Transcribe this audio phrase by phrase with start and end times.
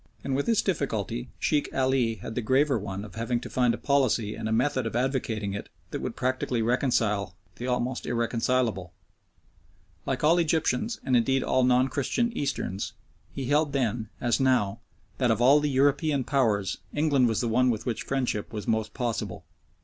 [0.23, 3.77] And with this difficulty Sheikh Ali had the graver one of having to find a
[3.77, 8.93] policy and a method of advocating it that would practically reconcile the almost irreconcilable.
[10.07, 12.93] Like all Egyptians, and indeed all non Christian Easterns,
[13.31, 14.79] he held then, as now,
[15.19, 18.95] that of all the European Powers England was the one with which friendship was most
[18.95, 19.45] possible.